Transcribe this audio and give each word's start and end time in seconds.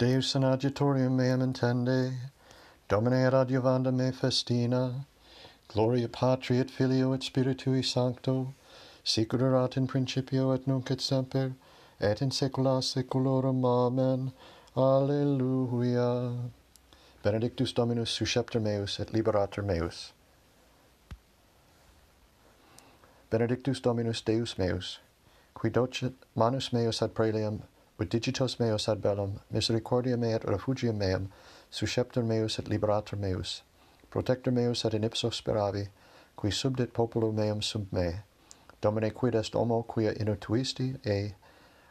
Deus 0.00 0.34
in 0.34 0.44
agitorium 0.44 1.14
meam 1.14 1.40
intende, 1.40 2.14
Domine 2.88 3.26
ad 3.26 3.34
adiuvanda 3.34 3.92
me 3.92 4.10
festina, 4.12 5.04
Gloria 5.68 6.08
Patri 6.08 6.58
et 6.58 6.70
Filio 6.70 7.12
et 7.12 7.20
Spiritui 7.20 7.84
Sancto, 7.84 8.54
Sicur 9.04 9.42
erat 9.42 9.76
in 9.76 9.86
principio 9.86 10.52
et 10.52 10.66
nunc 10.66 10.90
et 10.90 11.02
semper, 11.02 11.52
et 12.00 12.22
in 12.22 12.30
saecula 12.30 12.82
saeculorum. 12.82 13.62
Amen. 13.62 14.32
Alleluia. 14.74 16.32
Benedictus 17.22 17.70
Dominus 17.74 18.08
susceptor 18.08 18.58
meus 18.58 18.98
et 19.00 19.12
liberator 19.12 19.62
meus. 19.62 20.14
Benedictus 23.28 23.80
Dominus 23.80 24.22
Deus 24.22 24.56
meus, 24.56 24.98
qui 25.52 25.68
docet 25.68 26.14
manus 26.34 26.72
meus 26.72 27.02
ad 27.02 27.12
prelium 27.12 27.64
Udicitos 28.00 28.58
meus 28.58 28.88
ad 28.88 29.02
bellum, 29.02 29.40
misericordia 29.50 30.16
mea 30.16 30.36
et 30.36 30.44
refugium 30.44 30.96
meum, 30.96 31.30
susceptor 31.70 32.22
meus 32.22 32.58
et 32.58 32.66
liberator 32.66 33.18
meus, 33.18 33.60
protector 34.08 34.50
meus 34.50 34.86
ad 34.86 34.94
in 34.94 35.04
ipso 35.04 35.28
speravi, 35.28 35.88
qui 36.34 36.50
subdit 36.50 36.94
populo 36.94 37.30
meum 37.30 37.60
sub 37.60 37.92
me. 37.92 38.22
Domine 38.80 39.10
quid 39.10 39.34
est 39.34 39.54
homo 39.54 39.82
quia 39.82 40.14
inutuisti, 40.14 40.96
e 41.04 41.34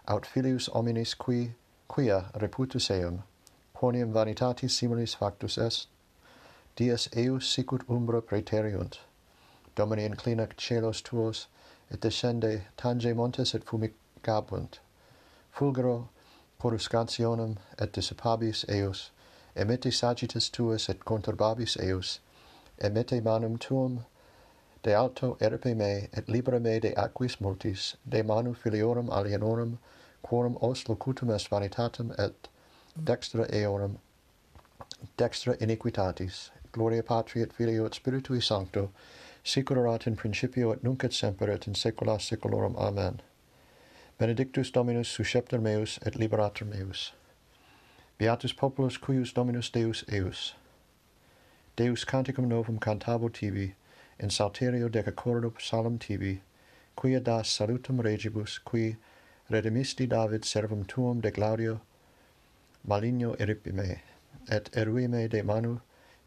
aut 0.08 0.26
filius 0.26 0.68
hominis 0.70 1.14
qui, 1.14 1.54
quia 1.88 2.32
reputus 2.34 2.90
eum, 2.90 3.22
quonium 3.76 4.12
vanitatis 4.12 4.72
similis 4.72 5.16
factus 5.16 5.60
est, 5.60 5.88
dies 6.76 7.08
eus 7.16 7.48
sicut 7.48 7.88
umbra 7.88 8.20
praeteriunt. 8.20 8.98
Domine 9.76 10.10
inclina 10.10 10.48
celos 10.58 11.04
tuos, 11.04 11.46
et 11.92 12.02
descende, 12.02 12.64
tange 12.78 13.14
montes 13.14 13.54
et 13.54 13.64
fumicabunt 13.64 14.80
fulgro 15.52 16.10
coruscationem 16.60 17.58
et 17.78 17.92
dissipabis 17.94 18.66
eos, 18.68 19.12
emitte 19.56 19.92
sagittas 19.92 20.50
tuas 20.50 20.90
et 20.90 21.06
conturbabis 21.06 21.78
eos, 21.78 22.20
emitte 22.82 23.22
manum 23.24 23.58
tuum, 23.58 24.06
de 24.84 24.94
alto 24.94 25.38
erpe 25.42 25.76
me, 25.76 26.10
et 26.14 26.28
libera 26.28 26.60
me 26.60 26.80
de 26.80 26.94
aquis 26.96 27.40
multis, 27.42 27.96
de 28.08 28.24
manu 28.24 28.54
filiorum 28.54 29.10
alienorum, 29.10 29.78
quorum 30.22 30.58
os 30.62 30.84
locutum 30.86 31.32
est 31.32 31.50
vanitatem 31.50 32.14
et 32.18 32.48
dextra 33.02 33.48
eorum, 33.54 33.98
dextra 35.18 35.56
iniquitatis, 35.58 36.50
gloria 36.72 37.04
Patri 37.04 37.42
et 37.42 37.54
Filio 37.54 37.86
et 37.86 37.94
Spiritui 37.94 38.42
Sancto, 38.42 38.90
sic 39.44 39.72
erat 39.72 40.08
in 40.08 40.16
principio 40.16 40.72
et 40.72 40.84
nunc 40.84 41.04
et 41.04 41.14
semper 41.14 41.50
et 41.50 41.68
in 41.68 41.74
saecula 41.74 42.20
saeculorum. 42.20 42.76
Amen. 42.78 43.22
Benedictus 44.20 44.70
Dominus 44.70 45.08
susceptor 45.08 45.60
meus 45.60 45.98
et 46.06 46.18
liberator 46.18 46.66
meus. 46.66 47.14
Beatus 48.18 48.52
populus 48.52 48.98
cuius 48.98 49.34
Dominus 49.34 49.70
Deus 49.70 50.04
eius. 50.12 50.56
Deus 51.78 52.04
canticum 52.04 52.46
novum 52.46 52.80
cantabo 52.80 53.32
tibi, 53.32 53.76
in 54.20 54.28
salterio 54.28 54.90
decacordo 54.90 55.52
psalm 55.52 55.98
tibi, 55.98 56.42
quia 56.98 57.22
das 57.22 57.48
salutum 57.48 58.02
regibus, 58.02 58.60
qui 58.62 58.98
redemisti 59.50 60.06
David 60.06 60.44
servum 60.44 60.86
tuum 60.86 61.22
de 61.22 61.32
Claudio, 61.32 61.80
maligno 62.86 63.38
eripime, 63.40 64.02
et 64.52 64.70
erui 64.74 65.08
me 65.08 65.30
de 65.30 65.42
manu 65.42 65.80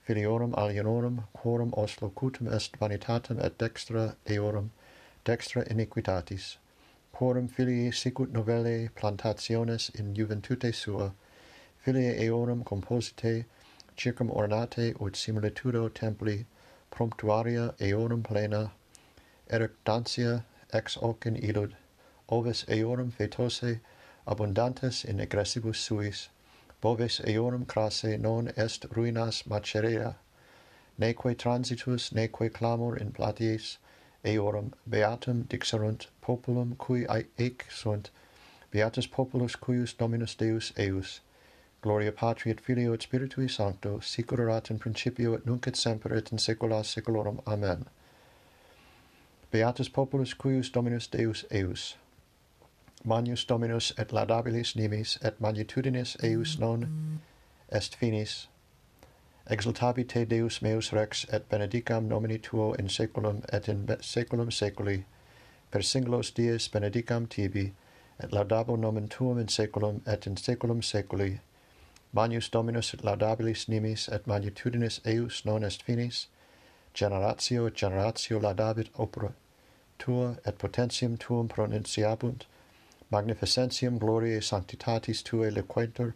filiorum 0.09 0.55
alienorum, 0.55 1.25
quorum 1.35 1.75
os 1.77 1.97
locutum 2.01 2.49
est 2.49 2.75
vanitatem 2.79 3.39
et 3.39 3.59
dextra 3.59 4.17
eorum, 4.27 4.71
dextra 5.27 5.63
iniquitatis, 5.71 6.57
quorum 7.23 7.47
filii 7.47 7.93
sicut 7.93 8.33
novelle 8.33 8.89
plantationes 8.97 9.95
in 9.95 10.13
juventute 10.13 10.75
sua, 10.75 11.13
filii 11.79 12.17
eorum 12.25 12.65
composite, 12.65 13.45
circum 13.97 14.29
ornate 14.29 14.93
ut 15.01 15.13
similitudo 15.13 15.89
templi, 15.89 16.47
promptuaria 16.91 17.77
eorum 17.79 18.25
plena, 18.25 18.73
erectantia 19.49 20.43
ex 20.73 20.97
hoc 20.97 21.25
in 21.25 21.37
illud, 21.37 21.77
ovis 22.29 22.65
eorum 22.69 23.13
fetose 23.13 23.79
abundantes 24.27 25.05
in 25.05 25.21
egressibus 25.21 25.77
suis, 25.77 26.29
boves 26.81 27.21
eorum 27.21 27.65
crasse 27.65 28.19
non 28.19 28.49
est 28.57 28.83
ruinas 28.97 29.45
macerea, 29.47 30.17
neque 30.99 31.37
transitus 31.37 32.11
neque 32.13 32.53
clamor 32.53 32.97
in 32.97 33.13
platiis, 33.13 33.77
eorum 34.25 34.73
beatum 34.89 35.45
dixerunt 35.49 36.07
populum 36.21 36.77
cui 36.77 37.07
aec 37.07 37.67
sunt, 37.71 38.11
beatus 38.71 39.07
populus 39.07 39.57
cuius 39.57 39.95
Dominus 39.97 40.35
Deus 40.35 40.73
eius, 40.77 41.21
gloria 41.83 42.13
Patri 42.13 42.51
et 42.51 42.61
Filio 42.61 42.93
et 42.93 43.01
Spiritui 43.01 43.51
Sancto, 43.51 43.99
sic 44.01 44.33
erat 44.33 44.71
in 44.71 44.79
principio 44.79 45.35
et 45.35 45.45
nunc 45.47 45.67
et 45.67 45.77
semper 45.77 46.15
et 46.15 46.31
in 46.33 46.39
saecula 46.39 46.85
saeculorum. 46.85 47.41
Amen. 47.47 47.87
Beatus 49.51 49.89
populus 49.89 50.35
cuius 50.35 50.71
Dominus 50.71 51.09
Deus 51.09 51.45
eius, 51.51 51.97
magnus 53.05 53.45
Dominus 53.45 53.93
et 53.99 54.13
laudabilis 54.13 54.77
nimis 54.77 55.19
et 55.23 55.41
magnitudinis 55.41 56.17
eius 56.23 56.59
non 56.59 57.21
est 57.71 57.97
finis, 57.97 58.47
exultavi 59.51 60.05
te 60.07 60.25
Deus 60.25 60.63
meus 60.63 60.93
rex 60.93 61.27
et 61.33 61.49
benedicam 61.49 62.07
nomini 62.09 62.39
tuo 62.39 62.75
in 62.75 62.89
saeculum 62.89 63.43
et 63.53 63.69
in 63.69 63.87
saeculum 63.87 64.51
saeculi 64.51 65.05
per 65.71 65.81
singulos 65.83 66.31
dies 66.35 66.69
benedicam 66.69 67.27
tibi 67.27 67.73
et 68.21 68.31
laudabo 68.31 68.77
nomen 68.79 69.09
tuum 69.09 69.39
in 69.39 69.49
saeculum 69.49 70.01
et 70.07 70.27
in 70.27 70.37
saeculum 70.37 70.81
saeculi 70.81 71.41
magnus 72.13 72.49
dominus 72.49 72.95
et 72.95 73.03
laudabilis 73.03 73.69
nimis 73.69 74.09
et 74.09 74.27
magnitudinis 74.27 75.01
eius 75.05 75.45
non 75.45 75.65
est 75.65 75.83
finis 75.83 76.29
generatio 76.95 77.67
et 77.67 77.75
generatio 77.75 78.39
laudabit 78.39 78.91
opera 78.95 79.33
tua 79.99 80.37
et 80.47 80.57
potentium 80.59 81.17
tuum 81.17 81.49
pronunciabunt 81.49 82.47
magnificentiam 83.11 83.99
gloriae 83.99 84.41
sanctitatis 84.41 85.25
tuae 85.25 85.51
lequentur 85.51 86.15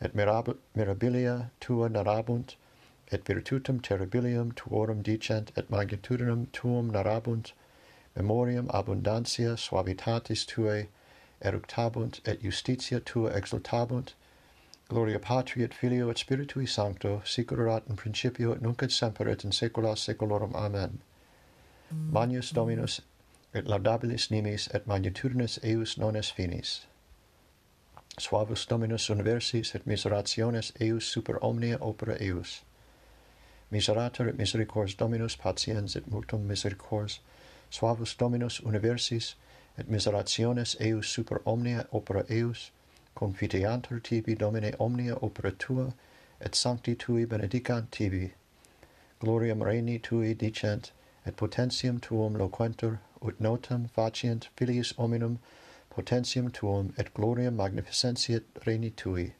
et 0.00 0.14
mirabilia 0.14 1.50
tua 1.60 1.88
narabunt 1.88 2.56
et 3.12 3.24
virtutum 3.24 3.80
terribilium 3.80 4.52
tuorum 4.52 5.02
dicent 5.02 5.52
et 5.56 5.70
magnitudinum 5.70 6.46
tuum 6.52 6.90
narabunt 6.90 7.52
memoriam 8.16 8.68
abundantia 8.68 9.56
suavitatis 9.56 10.46
tuae 10.46 10.88
eructabunt 11.42 12.20
et 12.24 12.42
justitia 12.42 13.00
tua 13.00 13.30
exultabunt 13.30 14.14
gloria 14.88 15.18
patri 15.18 15.62
et 15.62 15.72
filio 15.72 16.10
et 16.10 16.18
spiritui 16.18 16.66
sancto 16.68 17.22
sic 17.24 17.52
erat 17.52 17.82
in 17.88 17.96
principio 17.96 18.52
et 18.52 18.60
nunc 18.60 18.82
et 18.82 18.92
semper 18.92 19.28
et 19.28 19.44
in 19.44 19.52
saecula 19.52 19.96
saeculorum 19.96 20.54
amen. 20.54 21.00
Magnus 21.90 22.50
dominus 22.50 23.00
et 23.54 23.66
laudabilis 23.66 24.30
nimis 24.30 24.68
et 24.74 24.86
magnitudinis 24.86 25.58
eius 25.62 25.96
nones 25.98 26.30
finis. 26.30 26.86
Suavus 28.18 28.66
dominus 28.66 29.08
universis 29.10 29.74
et 29.74 29.86
miserationes 29.86 30.72
eius 30.80 31.04
super 31.04 31.38
omnia 31.42 31.78
opera 31.80 32.16
eius. 32.20 32.62
Miserator 33.70 34.28
et 34.28 34.36
misericors 34.36 34.96
Dominus 34.96 35.36
patiens 35.36 35.94
et 35.96 36.10
multum 36.10 36.46
misericors, 36.46 37.20
suavus 37.70 38.16
Dominus 38.16 38.60
universis, 38.60 39.34
et 39.78 39.88
miserationes 39.88 40.76
eius 40.80 41.06
super 41.06 41.40
omnia 41.46 41.86
opera 41.92 42.24
eius, 42.28 42.70
confiteantur 43.14 44.02
tibi 44.02 44.34
Domine 44.34 44.74
omnia 44.80 45.16
opera 45.22 45.52
tua, 45.52 45.94
et 46.40 46.54
sancti 46.54 46.96
tui 46.96 47.24
benedicant 47.24 47.90
tibi. 47.90 48.32
Gloriam 49.20 49.62
regni 49.62 49.98
tui 49.98 50.34
dicent, 50.34 50.90
et 51.24 51.36
potentium 51.36 52.00
tuum 52.00 52.34
loquentur, 52.34 52.98
ut 53.22 53.38
notam 53.40 53.88
facient 53.90 54.48
filius 54.56 54.92
hominum, 54.98 55.38
potentium 55.90 56.50
tuum 56.50 56.92
et 56.98 57.12
gloriam 57.14 57.54
magnificentiat 57.54 58.42
regni 58.66 58.90
tui 58.90 59.34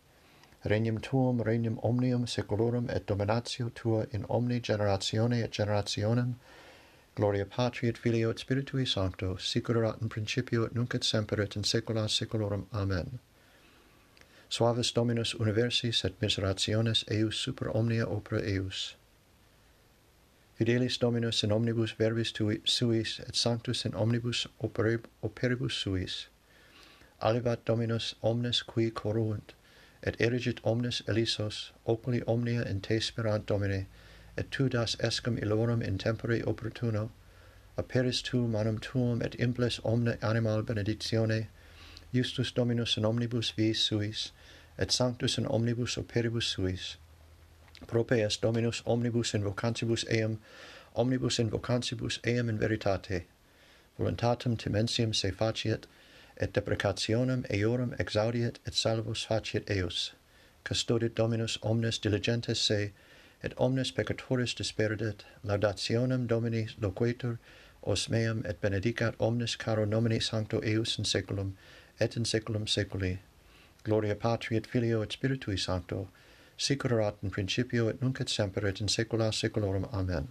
regnum 0.65 1.01
tuum 1.01 1.41
regnum 1.41 1.79
omnium 1.83 2.27
seculorum 2.27 2.91
et 2.91 3.07
dominatio 3.07 3.71
tua 3.75 4.07
in 4.13 4.27
omni 4.29 4.61
generatione 4.61 5.43
et 5.43 5.51
generationem. 5.51 6.35
Gloria 7.15 7.47
patri 7.47 7.89
et 7.89 7.97
filio 7.97 8.31
et 8.31 8.37
spiritui 8.37 8.87
sancto 8.87 9.37
sicut 9.37 9.77
erat 9.77 10.03
in 10.03 10.09
principio 10.09 10.65
et 10.65 10.75
nunc 10.75 10.95
et 10.95 11.03
semper 11.03 11.41
et 11.41 11.57
in 11.57 11.63
saecula 11.63 12.07
saeculorum 12.09 12.67
amen. 12.73 13.19
Suavis 14.51 14.93
dominus 14.93 15.33
universis 15.35 16.05
et 16.05 16.21
miserationes 16.21 17.05
eius 17.09 17.37
super 17.37 17.71
omnia 17.75 18.05
opera 18.07 18.41
eius. 18.41 18.97
Fidelis 20.59 20.99
dominus 20.99 21.43
in 21.43 21.53
omnibus 21.53 21.93
verbis 21.93 22.33
tui 22.33 22.61
suis 22.67 23.19
et 23.21 23.35
sanctus 23.35 23.87
in 23.87 23.95
omnibus 23.95 24.47
operib, 24.63 25.07
operibus 25.23 25.73
suis. 25.73 26.27
Alivat 27.23 27.65
dominus 27.65 28.15
omnes 28.23 28.63
qui 28.63 28.91
corunt 28.91 29.55
et 30.03 30.17
erigit 30.19 30.61
omnes 30.65 31.03
elisos, 31.07 31.73
oculi 31.87 32.23
omnia 32.27 32.63
in 32.63 32.81
te 32.81 33.01
sperant 33.01 33.47
Domine, 33.47 33.87
et 34.37 34.51
tu 34.51 34.69
das 34.69 34.97
escum 34.97 35.37
illorum 35.39 35.83
in 35.83 35.99
tempore 35.99 36.43
opportuno, 36.43 37.11
aperis 37.77 38.23
tu 38.23 38.47
manum 38.47 38.79
tuum 38.79 39.23
et 39.23 39.35
imples 39.39 39.81
omne 39.85 40.17
animal 40.23 40.63
benedictione, 40.63 41.49
justus 42.13 42.51
Dominus 42.51 42.97
in 42.97 43.05
omnibus 43.05 43.53
viis 43.53 43.77
suis, 43.77 44.33
et 44.79 44.91
sanctus 44.91 45.39
in 45.39 45.47
omnibus 45.47 45.97
operibus 45.97 46.45
suis. 46.45 46.97
Prope 47.87 48.13
est 48.13 48.41
Dominus 48.41 48.83
omnibus 48.87 49.35
in 49.35 49.43
vocantibus 49.43 50.05
eam, 50.11 50.39
omnibus 50.97 51.39
in 51.39 51.51
vocantibus 51.51 52.19
eam 52.27 52.49
in 52.49 52.59
veritate. 52.59 53.25
Voluntatem 53.99 54.57
timensium 54.57 55.15
se 55.15 55.31
faciet, 55.31 55.85
et 56.41 56.53
deprecationem 56.53 57.45
eorum 57.51 57.95
exaudiet 58.01 58.59
et 58.67 58.75
salvus 58.75 59.27
faciet 59.27 59.71
eos. 59.71 60.13
Custodit 60.65 61.15
Dominus 61.15 61.59
omnes 61.63 61.99
diligentes 61.99 62.59
se, 62.59 62.93
et 63.43 63.55
omnes 63.57 63.93
peccatoris 63.93 64.55
disperdet, 64.55 65.25
laudationem 65.45 66.27
Domini 66.27 66.67
loquetur, 66.81 67.39
os 67.83 68.09
meam 68.09 68.43
et 68.47 68.61
benedicat 68.61 69.15
omnes 69.19 69.57
caro 69.57 69.85
nomini 69.85 70.21
sancto 70.21 70.61
eus 70.63 70.99
in 70.99 71.05
seculum, 71.05 71.57
et 71.99 72.17
in 72.17 72.25
seculum 72.25 72.67
seculi. 72.67 73.19
Gloria 73.85 74.15
Patri 74.15 74.57
et 74.57 74.67
Filio 74.67 75.03
et 75.03 75.11
Spiritui 75.11 75.59
Sancto, 75.59 76.09
sic 76.57 76.85
erat 76.85 77.17
in 77.23 77.31
principio 77.31 77.89
et 77.89 78.03
nunc 78.03 78.21
et 78.21 78.29
semper 78.29 78.67
et 78.67 78.81
in 78.81 78.89
saecula 78.89 79.33
saeculorum. 79.33 79.89
Amen. 79.93 80.29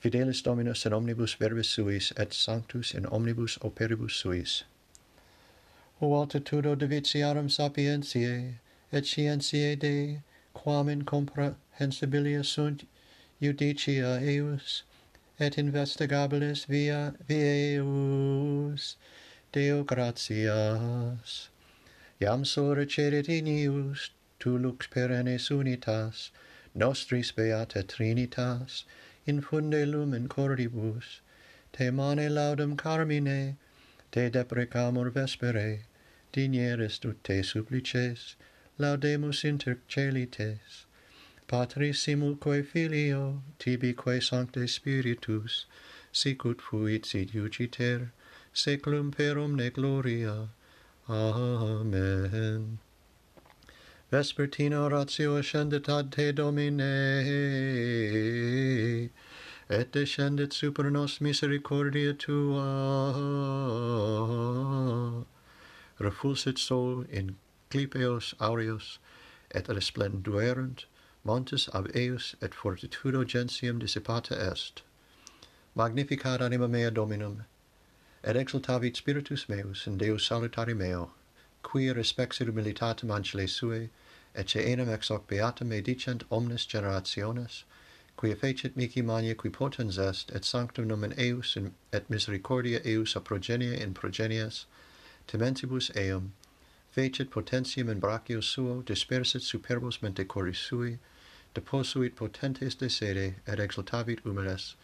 Fidelis 0.00 0.42
Dominus 0.42 0.86
in 0.86 0.92
omnibus 0.92 1.34
verbis 1.34 1.66
suis, 1.66 2.12
et 2.16 2.32
sanctus 2.32 2.94
in 2.94 3.04
omnibus 3.06 3.58
operibus 3.58 4.12
suis. 4.12 4.62
O 6.00 6.10
altitudo 6.10 6.76
divitiarum 6.76 7.48
sapientiae, 7.48 8.54
et 8.92 9.04
scientiae 9.04 9.76
Dei, 9.76 10.22
quam 10.54 10.88
in 10.88 11.02
comprehensibilia 11.02 12.44
sunt 12.44 12.86
judicia 13.40 14.20
eius, 14.20 14.82
et 15.40 15.56
investigabilis 15.56 16.66
via 16.66 17.14
vieus 17.28 18.96
Deo 19.50 19.82
gratias. 19.82 21.48
Iam 22.20 22.44
so 22.44 22.74
recedit 22.74 23.28
in 23.28 23.46
ius, 23.46 24.10
tu 24.38 24.58
lux 24.58 24.86
perennes 24.86 25.50
unitas, 25.50 26.30
nostris 26.74 27.32
beata 27.32 27.82
trinitas, 27.82 28.84
infunde 29.28 29.86
lumen 29.86 30.26
cordibus, 30.26 31.20
te 31.72 31.90
mane 31.90 32.28
laudem 32.30 32.76
carmine, 32.76 33.56
te 34.10 34.28
deprecamur 34.30 35.10
vespere, 35.12 35.80
dinieris 36.32 37.04
ut 37.04 37.22
te 37.22 37.42
supplices, 37.42 38.34
laudemus 38.78 39.44
inter 39.44 39.78
celites, 39.88 40.86
Patris 41.48 42.04
simulque 42.04 42.62
Filio, 42.62 43.42
tibique 43.58 44.22
Sancte 44.22 44.68
Spiritus, 44.68 45.64
sic 46.12 46.44
ut 46.44 46.60
fuit 46.60 47.06
sit 47.06 47.32
iuciter, 47.32 48.10
seclum 48.52 49.10
per 49.10 49.38
omne 49.38 49.70
gloria. 49.70 50.50
Amen 51.08 52.78
vespertino 54.10 54.84
oratio 54.86 55.36
ascendit 55.36 55.88
ad 55.88 56.10
te 56.12 56.32
domine 56.32 56.80
et 59.68 59.92
descendit 59.92 60.52
super 60.52 60.90
nos 60.90 61.20
misericordia 61.20 62.14
tua. 62.14 62.64
Refulsit 66.00 66.58
sol 66.58 67.04
in 67.10 67.36
clipeos 67.70 68.34
aureos 68.40 68.98
et 69.50 69.66
resplenduerunt 69.66 70.86
montes 71.22 71.68
ab 71.74 71.90
eius 71.94 72.34
et 72.40 72.54
fortitudo 72.54 73.26
gentium 73.26 73.78
dissipata 73.78 74.34
est. 74.52 74.80
Magnificat 75.76 76.40
anima 76.40 76.66
mea 76.66 76.90
dominum 76.90 77.44
et 78.24 78.36
exultavit 78.36 78.96
spiritus 78.96 79.48
meus 79.50 79.86
in 79.86 79.98
deus 79.98 80.26
salutari 80.26 80.74
meo 80.74 81.10
qui 81.62 81.90
respexit 81.92 82.48
humilitatem 82.48 83.10
angeli 83.10 83.46
sui, 83.46 83.90
ce 84.46 84.58
enam 84.58 84.88
ex 84.88 85.08
hoc 85.08 85.26
beatam 85.26 85.68
me 85.68 85.80
dicent 85.80 86.22
omnes 86.30 86.66
generationes, 86.66 87.64
qui 88.16 88.34
fecit 88.34 88.76
mihi 88.76 89.02
mania 89.02 89.34
qui 89.34 89.48
potens 89.48 89.98
est, 89.98 90.30
et 90.34 90.44
sanctum 90.44 90.86
nomen 90.86 91.12
eius 91.18 91.56
in, 91.56 91.74
et 91.92 92.08
misericordia 92.08 92.80
eius 92.84 93.16
a 93.16 93.20
progenie 93.20 93.80
in 93.80 93.94
progenies, 93.94 94.66
tementibus 95.26 95.90
eum, 95.96 96.32
fecit 96.90 97.30
potentium 97.30 97.88
in 97.88 98.00
brachio 98.00 98.40
suo, 98.40 98.82
dispersit 98.82 99.42
superbos 99.42 100.00
mente 100.02 100.24
coris 100.26 100.58
sui, 100.58 100.98
deposuit 101.54 102.14
potentes 102.14 102.76
de 102.76 102.88
sede, 102.88 103.34
et 103.46 103.58
exultavit 103.58 104.20
humiles, 104.24 104.74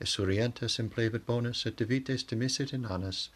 et 0.00 0.06
surientes 0.06 0.78
implevit 0.78 1.26
bonus, 1.26 1.66
et 1.66 1.76
divites 1.76 2.22
dimisit 2.24 2.72
in 2.72 2.84
annas, 2.86 3.28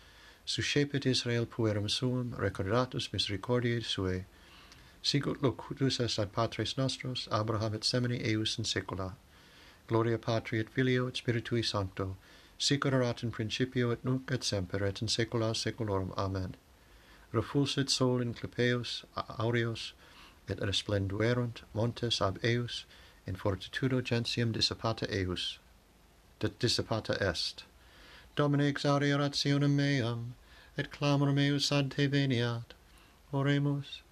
suscepit 0.44 1.06
Israel 1.06 1.46
puerum 1.46 1.88
suum, 1.88 2.34
recordatus 2.38 3.08
misericordiae 3.12 3.82
suae, 3.82 4.24
sicut 5.02 5.42
locutus 5.42 6.00
est 6.00 6.18
ad 6.18 6.32
patres 6.32 6.76
nostros, 6.76 7.28
Abraham 7.30 7.74
et 7.74 7.82
semini 7.82 8.24
eius 8.26 8.58
in 8.58 8.64
saecula. 8.64 9.14
Gloria 9.86 10.18
Patri 10.18 10.58
et 10.60 10.70
Filio 10.70 11.06
et 11.06 11.14
Spiritui 11.14 11.64
Sancto, 11.64 12.16
sic 12.58 12.84
erat 12.84 13.22
in 13.22 13.30
principio 13.30 13.90
et 13.90 14.04
nunc 14.04 14.30
et 14.30 14.42
semper 14.42 14.84
et 14.84 15.02
in 15.02 15.08
saecula 15.08 15.54
saeculorum. 15.54 16.12
Amen. 16.16 16.54
Refulsit 17.32 17.90
sol 17.90 18.20
in 18.20 18.32
clipeus 18.32 19.04
aureos, 19.38 19.92
et 20.48 20.58
resplenduerunt 20.60 21.62
montes 21.74 22.20
ab 22.20 22.38
eus, 22.44 22.84
in 23.26 23.34
fortitudo 23.34 24.02
gentium 24.02 24.52
dissipata 24.52 25.06
eus. 25.10 25.58
Dat 26.38 26.58
dissipata 26.58 27.16
est. 27.20 27.64
Domine 28.36 28.72
exaudi 28.72 29.12
orationem 29.16 29.76
meam, 29.76 30.34
et 30.76 30.90
clamor 30.90 31.32
meus 31.32 31.70
ad 31.70 31.92
te 31.92 32.08
veniat. 32.08 32.74
Oremus, 33.32 34.02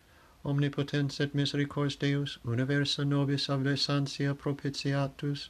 omnipotens 0.44 1.18
et 1.18 1.34
misericors 1.34 1.96
Deus, 1.96 2.38
universa 2.44 3.04
nobis 3.04 3.48
adversantia 3.48 4.32
propitiatus, 4.34 5.48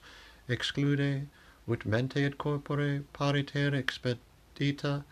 exclude, 0.48 1.28
ut 1.68 1.84
mente 1.84 2.16
et 2.16 2.38
corpore 2.38 3.04
pariter 3.12 3.72
expedita, 3.72 5.04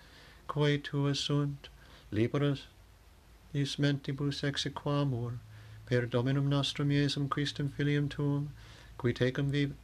quae 0.48 0.78
tua 0.78 1.14
sunt, 1.14 1.68
liberus 2.10 2.66
is 3.52 3.76
mentibus 3.76 4.42
exequamur, 4.42 5.38
per 5.84 6.06
Dominum 6.06 6.48
nostrum 6.48 6.88
Iesum 6.88 7.28
Christum 7.28 7.68
Filium 7.68 8.08
Tuum, 8.08 8.48
qui 8.96 9.12
tecum 9.12 9.50
viv 9.50 9.74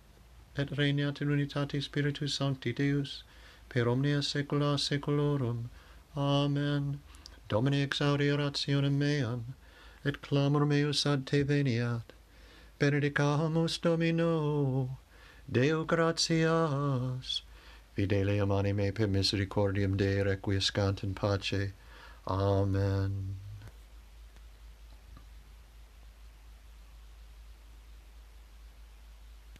et 0.56 0.70
regnat 0.78 1.20
in 1.20 1.28
unitate 1.28 1.82
Spiritus 1.82 2.32
Sancti 2.32 2.72
Deus, 2.72 3.22
per 3.68 3.86
omnia 3.88 4.18
saecula 4.18 4.78
saeculorum. 4.78 5.68
Amen. 6.16 7.00
Domine 7.48 7.82
exaudi 7.86 8.30
orationem 8.30 8.98
meam, 8.98 9.54
et 10.04 10.20
clamor 10.22 10.66
meus 10.66 11.06
ad 11.06 11.26
te 11.26 11.42
veniat. 11.44 12.12
Benedicamus 12.78 13.78
Domino, 13.80 14.98
Deo 15.50 15.84
gratias. 15.84 17.42
Fidelium 17.94 18.50
anime 18.50 18.92
per 18.92 19.06
misericordiam 19.06 19.96
Dei 19.96 20.22
requiescant 20.22 21.02
in 21.02 21.14
pace. 21.14 21.72
Amen. 22.26 23.36